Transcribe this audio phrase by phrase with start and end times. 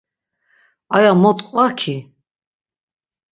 [0.95, 1.95] Aya mot qva ki?